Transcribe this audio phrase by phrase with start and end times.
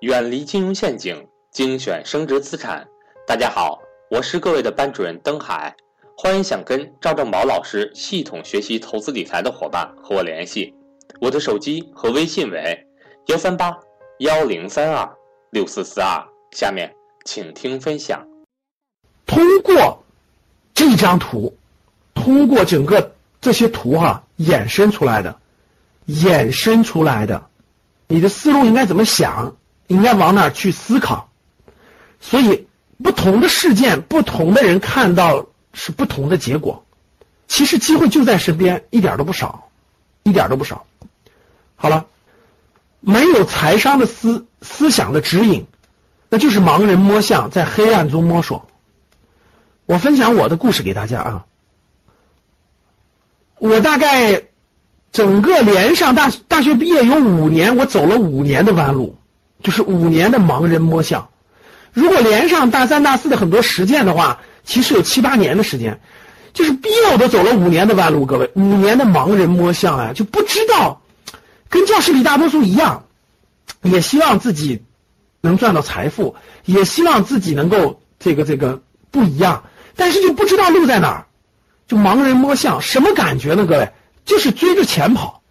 [0.00, 2.86] 远离金融陷阱，精选升值资产。
[3.26, 5.74] 大家好，我是各位的班主任登海，
[6.16, 10.72] 欢迎想跟赵正宝老师系统学习投资理财的伙伴和我联系，
[11.20, 12.86] 我的手机和微信为
[13.26, 13.76] 幺三八
[14.20, 15.16] 幺零三二
[15.50, 16.24] 六四四二。
[16.52, 16.94] 下面
[17.24, 18.24] 请听分享。
[19.26, 20.00] 通过
[20.74, 21.52] 这张图，
[22.14, 25.36] 通过整个这些图哈、衍生出来的，
[26.06, 27.44] 衍生出来的，
[28.06, 29.56] 你的思路应该怎么想？
[29.88, 31.28] 应该往哪去思考？
[32.20, 32.68] 所以，
[33.02, 36.84] 不同的事件，不同的人看到是不同的结果。
[37.46, 39.70] 其实机会就在身边，一点都不少，
[40.22, 40.84] 一点都不少。
[41.76, 42.06] 好了，
[43.00, 45.66] 没有财商的思思想的指引，
[46.28, 48.68] 那就是盲人摸象，在黑暗中摸索。
[49.86, 51.46] 我分享我的故事给大家啊，
[53.58, 54.42] 我大概
[55.12, 59.17] 整个连上大大学毕业有五年，我走了五年的弯路。
[59.62, 61.28] 就是五年的盲人摸象，
[61.92, 66.00] 如果连上大三、大四的很多实践的话，其实有七八年的时间。
[66.54, 71.02] 就是逼我都走了五年的弯路，各位，五年的盲人摸象啊，就不知道，
[71.68, 73.04] 跟教室里大多数一样，
[73.82, 74.82] 也希望自己
[75.40, 76.34] 能赚到财富，
[76.64, 81.26] 也希望自己能够这个这个不一样，但是就不知道路在哪儿，
[81.86, 83.64] 就盲人摸象，什么感觉呢？
[83.66, 83.92] 各位，
[84.24, 85.42] 就是追着钱跑，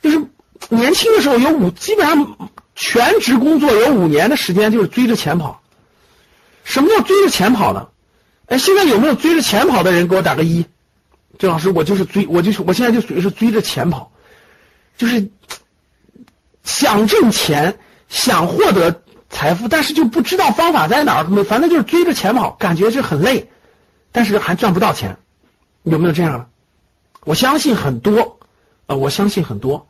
[0.00, 0.22] 就是
[0.68, 2.50] 年轻的时候有五，基本上。
[2.84, 5.62] 全职工作有五年的时间，就是追着钱跑。
[6.64, 7.86] 什么叫追着钱跑呢？
[8.46, 10.08] 哎，现在有没有追着钱跑的人？
[10.08, 10.66] 给我打个一。
[11.38, 14.10] 郑老师，我就是追，我就是我现在就属于是追着钱跑，
[14.96, 15.30] 就是
[16.64, 23.48] 想挣钱，想获得财富，但是就不知道方法在哪儿，反正就是追着钱跑，感觉是很累，
[24.10, 25.18] 但是还赚不到钱。
[25.84, 26.46] 有没有这样的？
[27.20, 28.40] 我相信很多，
[28.86, 29.86] 呃，我相信很多。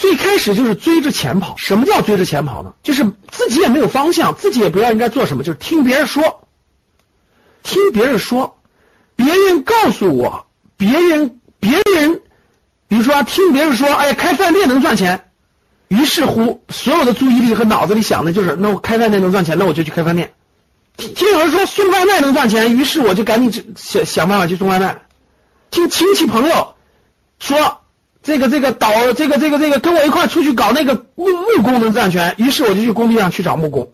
[0.00, 1.54] 最开始就是追着钱跑。
[1.58, 2.72] 什么叫追着钱跑呢？
[2.82, 6.48] 就是自己也没有方向，自己也不知道应该做什么，就是听别人说，
[7.62, 8.58] 听别人说，
[9.14, 10.46] 别人告诉我，
[10.78, 12.22] 别人别人，
[12.88, 15.30] 比如说听别人说，哎，开饭店能赚钱，
[15.88, 20.32] 于是乎所有的注意力和脑子里想的就是，那我开饭店能赚钱，那我就去开饭店。
[20.96, 25.02] 听有人说送外卖能赚钱，于是我就赶紧想想办法去送外卖。
[25.70, 26.74] 听亲戚朋友
[27.38, 27.79] 说。
[28.22, 31.26] 这个这个导这个这个这个跟我一块出去搞那个木
[31.56, 33.92] 木工能赚钱，于是我就去工地上去找木工。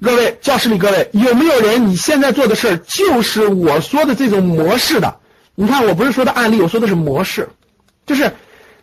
[0.00, 5.16] 各位教室里各位有没有人你现在做的事儿就是我说的这种模式的？
[5.54, 7.50] 你看我不是说的案例，我说的是模式，
[8.06, 8.32] 就是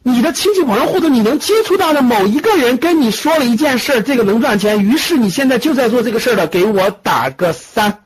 [0.03, 8.03] 你的亲戚朋友或者你能接触到的某一个人跟你说了一件事儿，这个能赚钱，于是你现在就在做这个事儿的，给我打个三，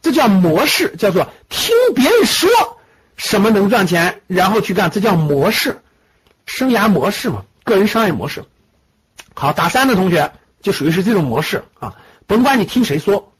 [0.00, 2.48] 这叫模式，叫做听别人说。
[3.18, 5.82] 什么能赚钱，然后去干，这叫模式，
[6.46, 8.44] 生涯模式嘛，个人商业模式。
[9.34, 11.96] 好，打三的同学就属于是这种模式啊，
[12.26, 13.32] 甭管你听谁说。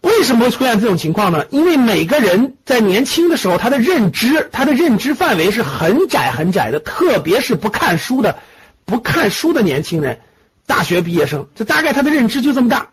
[0.00, 1.46] 为什么会出现这种情况呢？
[1.50, 8.38] 因为每个人在年轻的时候，他的认知，他的认知范围是很窄很窄的，特别是不看书的、
[8.86, 10.20] 不看书的年轻人，
[10.66, 12.88] 大学毕业生，这大概他的认知就这么大，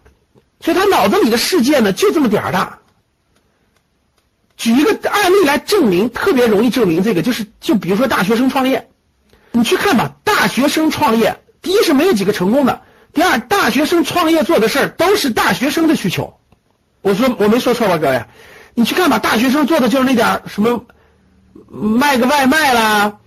[0.60, 2.80] 所以他脑子里的世界呢就这么点儿大。
[4.62, 8.90] 举一个案例来证明，特别容易证明这个，就是就比如说大学生创业，
[9.52, 16.36] 你去看吧，大学生创业，第一是没有几个成功的，第二大学生创业做的事儿都是大学生的需求。
[17.02, 18.24] 我说我没说错吧，各位？
[18.76, 20.86] 你去看吧，大学生做的就是那点什么
[21.68, 23.18] 卖个外卖啦，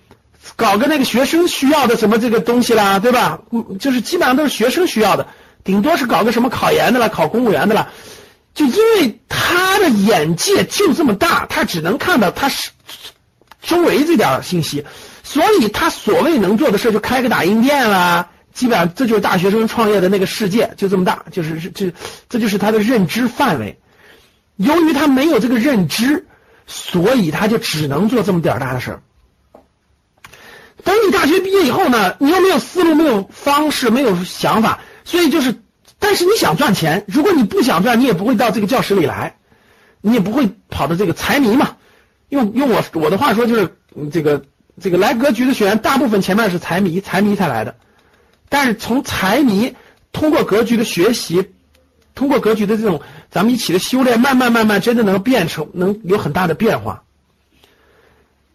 [0.54, 3.40] 搞个那个学生需要的什么这个东西啦，对吧？
[3.80, 5.26] 就是基本上都是学生需要的，
[5.64, 7.90] 顶多是搞个什么考研的啦，考公务员的啦。
[8.54, 9.13] 就因为
[10.06, 12.70] 眼界就这么大，他只能看到他是
[13.62, 14.84] 周围这点信息，
[15.22, 21.92] 所以他所谓能做的事就开个打印店啦，基本上这就是大学生创业的那个世界，就这么大，就是这
[22.28, 23.78] 这就是他的认知范围。
[24.56, 26.26] 由于他没有这个认知，
[26.66, 29.02] 所以他就只能做这么点大的事儿。
[30.84, 35.60] 等你大学毕业以后呢，你又没有思路，没有方式，没有想法，所以就是。
[35.96, 39.38] 但是你想赚钱，如果你不想赚，你也不会到这个教室里来，
[40.06, 41.76] 你也不会跑到这个财迷嘛。
[42.28, 43.74] 用用我我的话说，就是
[44.12, 44.44] 这个
[44.78, 47.74] 这个来格局的学员，大部分前面是财迷，财迷才来的。
[48.50, 49.74] 但是从财迷
[50.12, 51.52] 通过格局的学习，
[52.14, 57.02] 通过格局的这种咱们一起的修炼，慢慢慢慢，真的能变成能有很大的变化。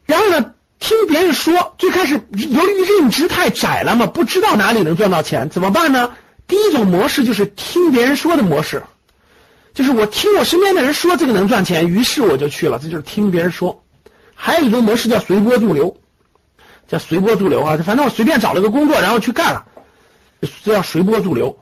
[0.06, 6.12] 然后呢，听别人说，最开始由于认知太窄了嘛，不知道哪里能赚到钱，怎么办呢？
[6.48, 8.84] 第一种模式就是听别人说的模式，
[9.80, 13.82] 就是我听我身边的人说这个能赚钱，于是我就去了，这就是听别人说。
[14.36, 15.96] 还有一种模式叫随波逐流，
[16.86, 19.66] 叫随波逐流啊，反正我随便找了个工作，然后去干了，
[20.66, 21.58] 这叫随波逐流，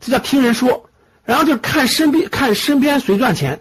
[0.00, 0.88] 这叫听人说，
[1.24, 3.60] 然后就看身边看身边谁赚钱。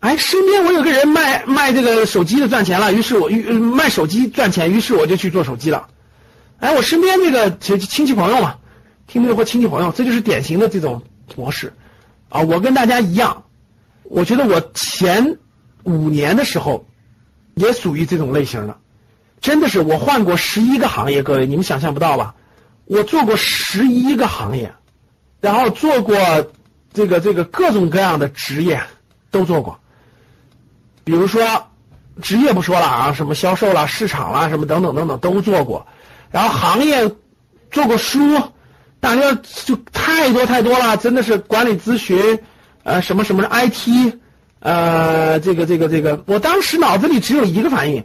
[0.00, 5.88] 哎，身边我有个人卖卖这个手机的赚钱了，于是我卖手机赚钱，于是我就去做手机了。
[6.58, 8.56] 哎，我身边这个亲亲戚朋友嘛，
[9.06, 11.02] 听没有过亲戚朋友，这就是典型的这种
[11.36, 11.72] 模式
[12.28, 12.40] 啊。
[12.42, 13.44] 我跟大家一样，
[14.04, 15.38] 我觉得我前
[15.84, 16.86] 五年的时候
[17.54, 18.76] 也属于这种类型的，
[19.40, 22.34] 真的是我换过十一个行业，各位你们想象不到吧？
[22.84, 24.72] 我做过十一个行业，
[25.40, 26.16] 然后做过
[26.92, 28.82] 这个这个各种各样的职业
[29.30, 29.78] 都做过。
[31.04, 31.68] 比如说，
[32.22, 35.86] 职业不说了啊，什么销售啦、市场啦，什么等等等等都做过，
[36.30, 37.10] 然后行业
[37.70, 38.20] 做过书，
[39.00, 42.40] 大家就太多太多了，真的是管理咨询，
[42.82, 44.14] 呃，什么什么的 IT，
[44.60, 48.04] 呃，这个这个这个，我当时脑子里只有一个反应，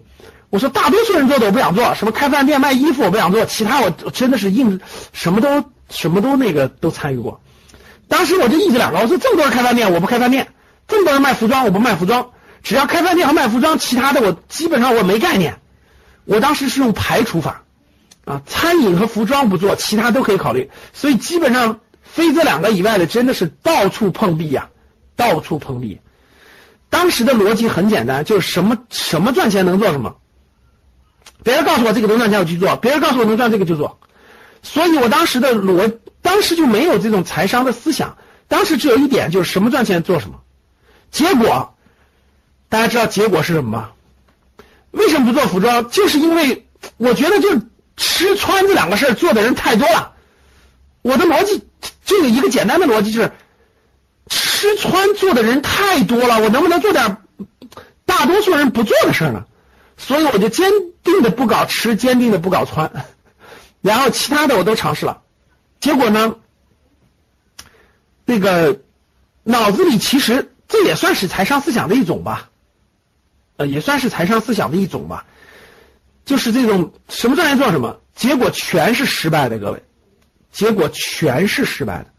[0.49, 4.79] 我说大多数人做的我不想做，什么开饭店卖衣服我不想做，其他我真的是硬
[5.11, 7.41] 什么都什么都那个都参与过，
[8.07, 10.47] 当时我就一直两个，我说这么多人开饭店我不开饭店，
[10.87, 12.29] 这么多人卖服装我不卖服装。
[12.61, 15.59] 只要开饭店和卖服装，其他的我基本上我没概念。
[16.23, 17.63] 我当时是用排除法，
[18.25, 20.69] 啊，餐饮和服装不做，其他都可以考虑。
[20.93, 24.69] 所以基本上非这两个以外的，真的是到处碰壁呀，
[25.15, 25.99] 到处碰壁。
[26.89, 30.15] 当时的逻辑很简单，就是什么什么赚钱能做什么。
[31.43, 33.99] 别人告诉我这个能赚钱，我去做；别人告诉我能赚这个就做。
[34.61, 38.17] 所以我当时的逻，当时就没有这种财商的思想。
[38.47, 40.41] 当时只有一点，就是什么赚钱做什么。
[41.11, 41.69] 结果。
[42.69, 43.91] 大家知道结果是什么吗？
[44.89, 45.87] 为什么不做服装？
[45.91, 46.65] 就是因为
[46.97, 47.49] 我觉得就
[47.95, 50.13] 吃穿这两个事儿做的人太多了。
[51.01, 51.67] 我的逻辑
[52.05, 53.31] 就有一个简单的逻辑，就是
[54.27, 57.17] 吃穿做的人太多了，我能不能做点
[58.05, 59.45] 大多数人不做的事儿呢？
[59.97, 60.71] 所以我就坚
[61.03, 63.05] 定的不搞吃，坚定的不搞穿，
[63.81, 65.21] 然后其他的我都尝试了。
[65.79, 66.35] 结果呢，
[68.25, 68.79] 那个
[69.43, 72.49] 脑子里其实这也算是财商思想的一种吧。
[73.57, 75.25] 呃，也算是财商思想的一种吧，
[76.25, 79.83] 就是这种什么赚钱做什么，结果全是失败的，各位，
[80.51, 82.12] 结果全是失败的。